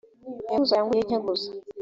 nteguza 0.45 0.71
cyangwa 0.73 0.89
igihe 0.93 1.03
cy 1.09 1.13
integuza 1.15 1.47